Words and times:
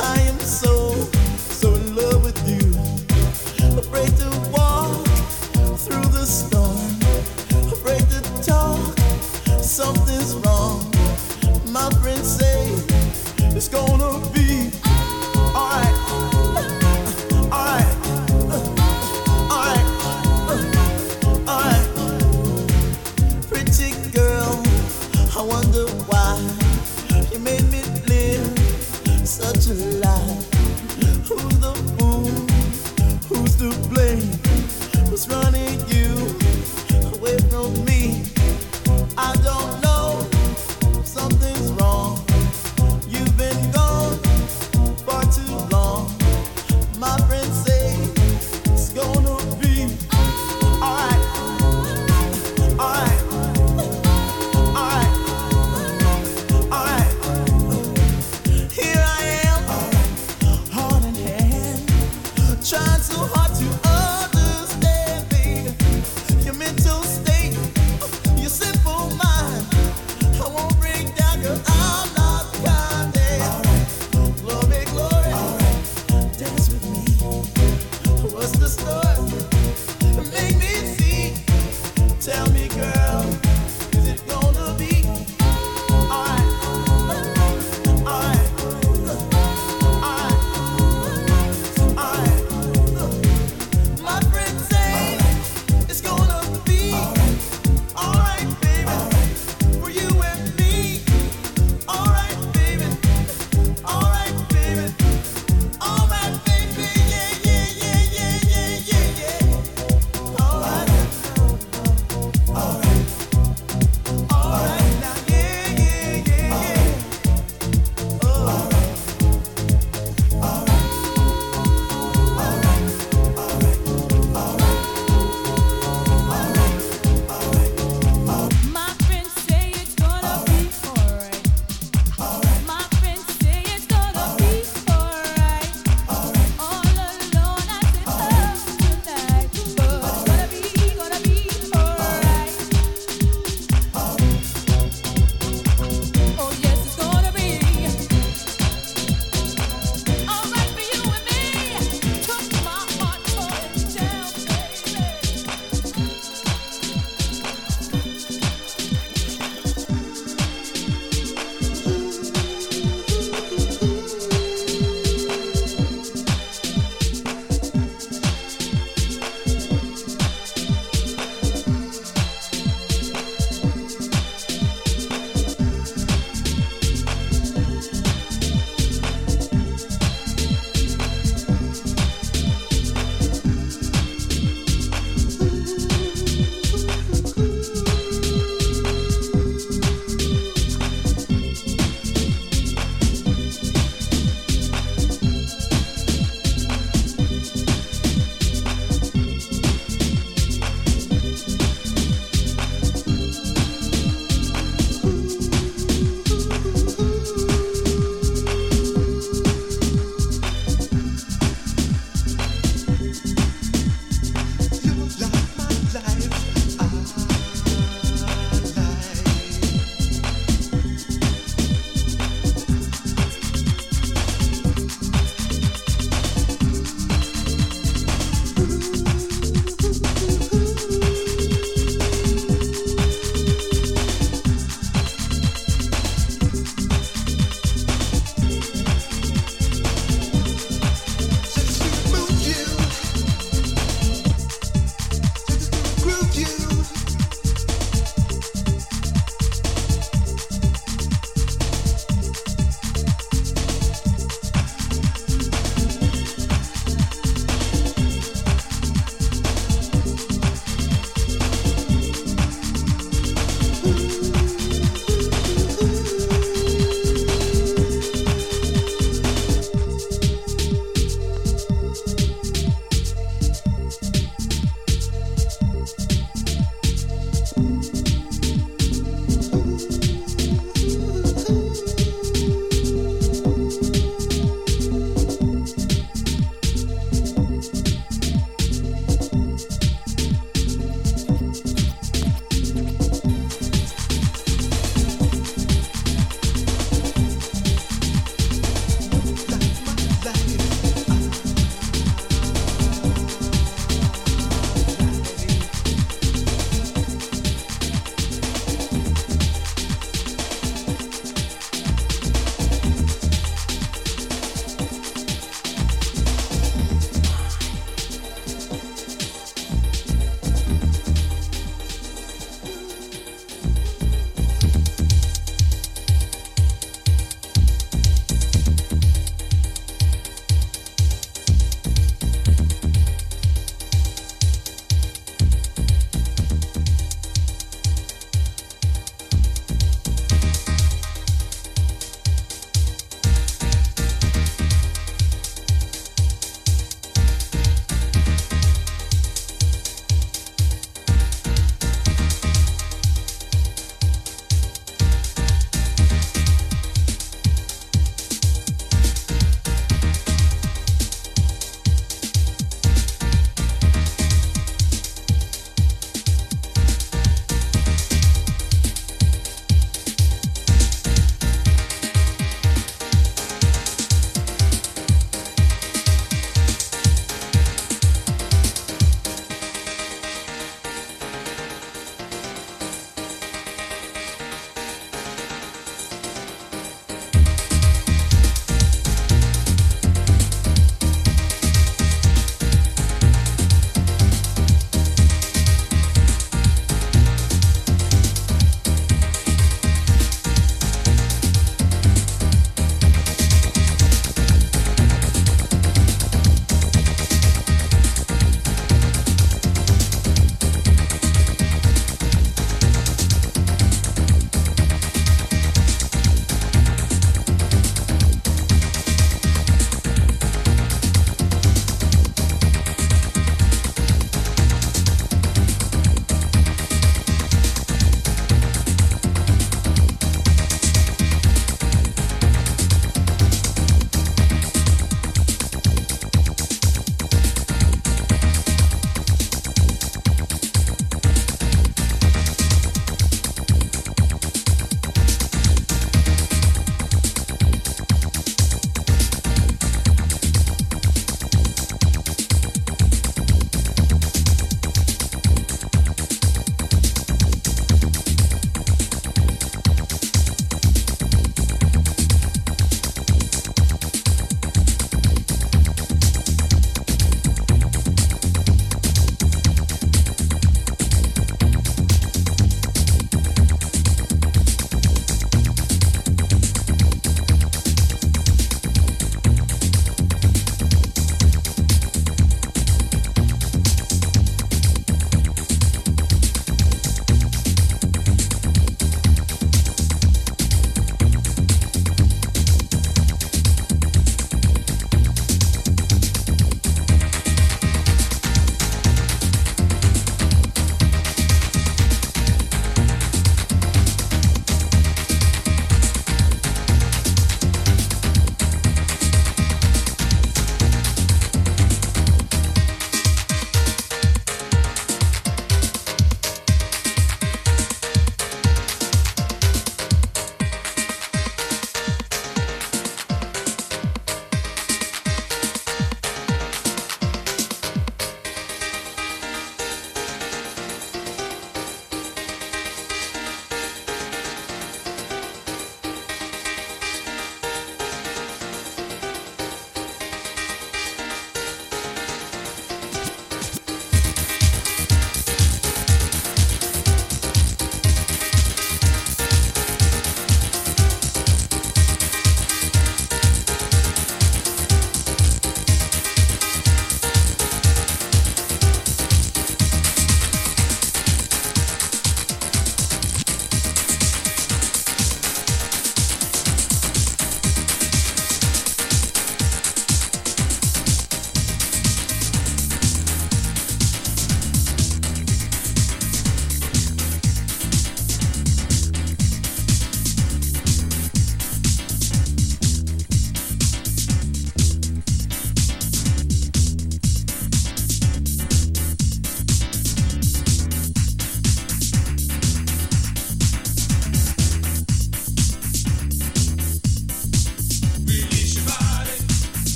I 0.00 0.20
am, 0.20 0.38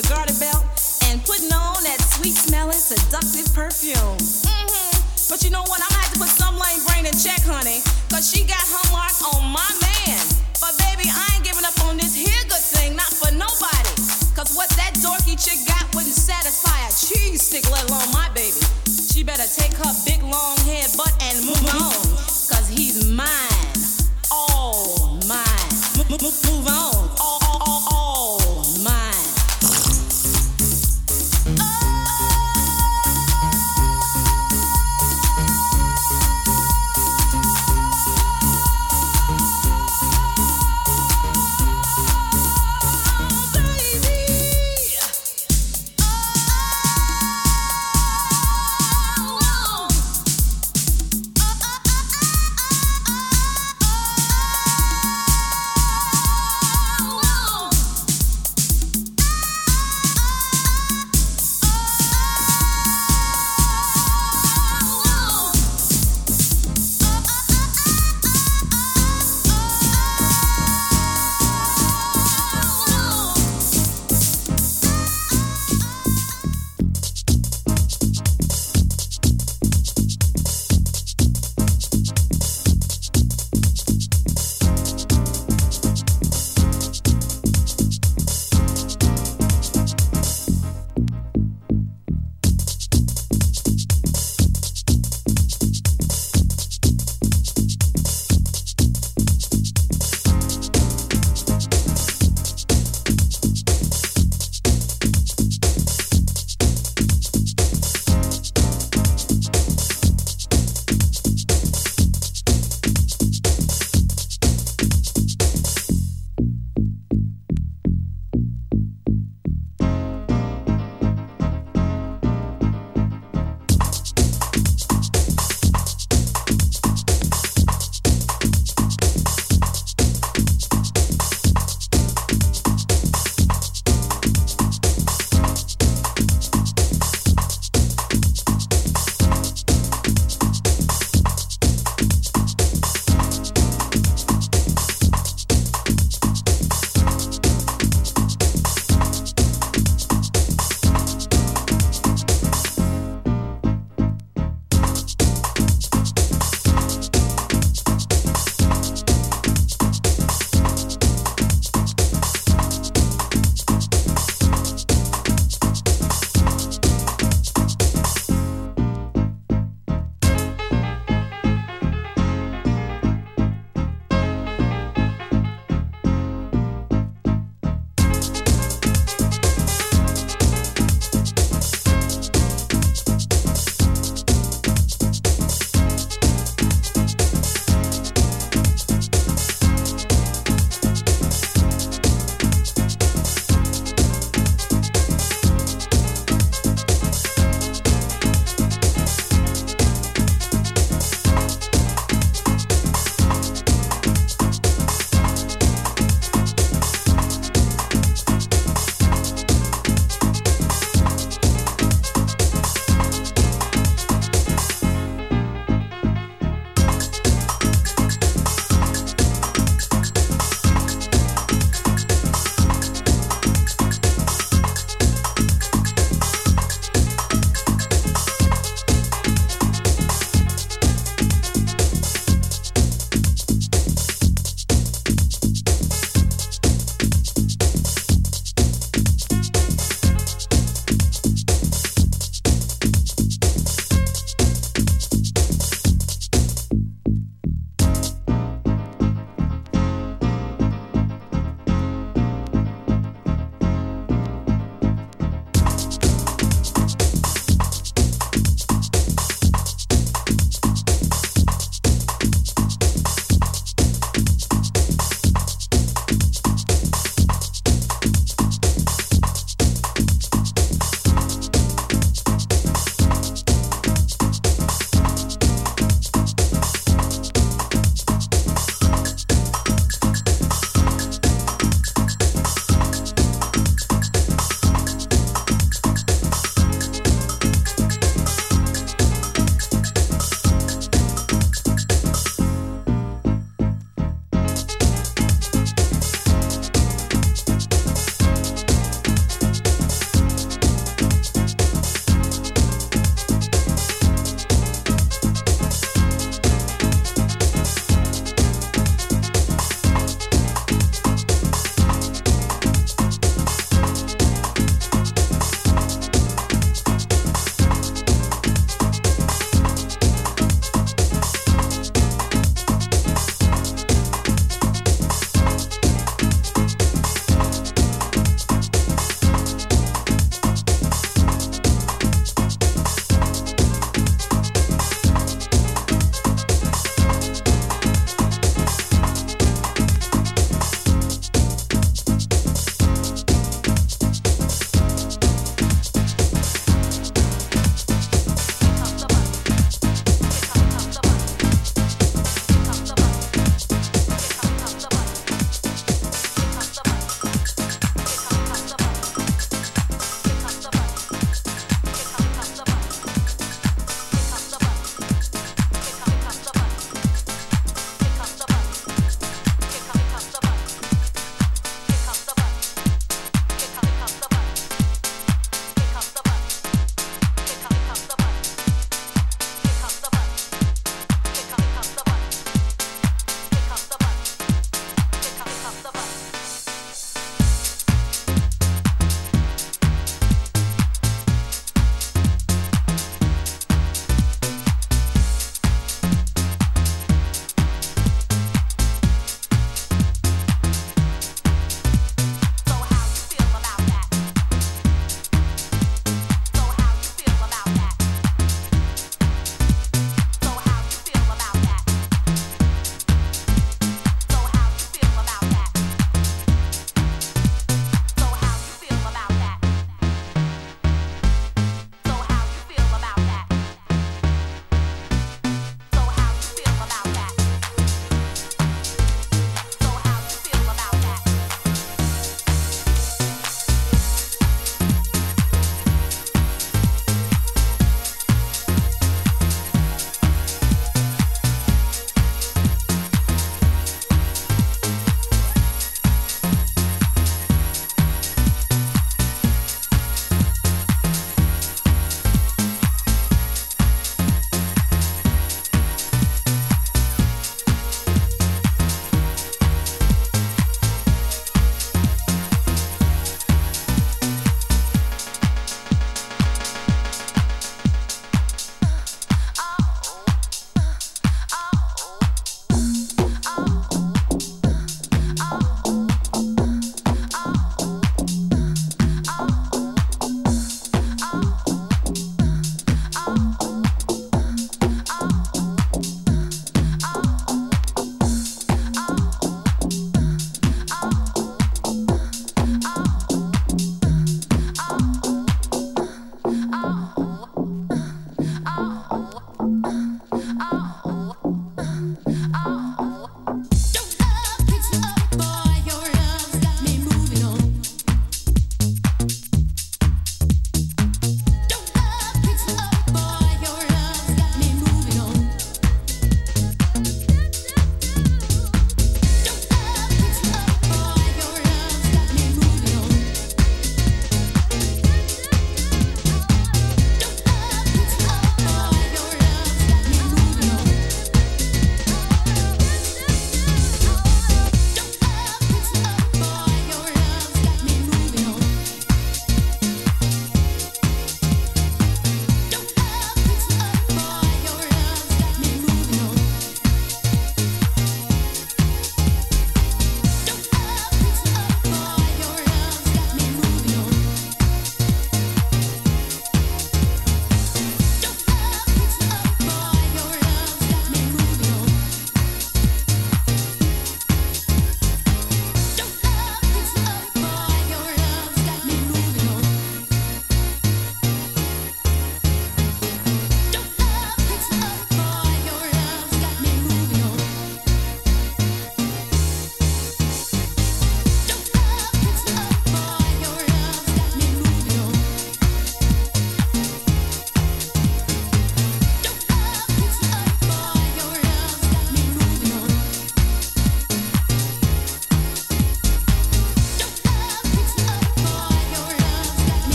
the 0.00 0.08
garter 0.08 0.38
belt, 0.38 0.62
and 1.10 1.18
putting 1.24 1.52
on 1.52 1.82
that 1.82 1.98
sweet 1.98 2.34
smelling, 2.34 2.78
seductive 2.78 3.52
perfume. 3.52 3.96
Mm-hmm. 3.96 4.94
But 5.28 5.42
you 5.42 5.50
know 5.50 5.62
what? 5.62 5.82
I'm 5.82 5.90
gonna 5.90 6.02
have 6.02 6.12
to 6.12 6.18
put 6.20 6.28
some 6.28 6.54
lame 6.54 6.84
brain 6.86 7.06
in 7.06 7.18
check, 7.18 7.42
honey, 7.42 7.82
because 8.06 8.30
she 8.30 8.44
got 8.44 8.62
her 8.62 8.92
mark 8.92 9.34
on 9.34 9.50
my. 9.50 9.87